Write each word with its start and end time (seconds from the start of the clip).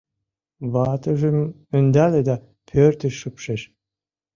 Ватыжым 0.73 1.37
ӧндале 1.77 2.21
да 2.29 2.35
пӧртыш 2.67 3.13
шупшеш. 3.21 3.61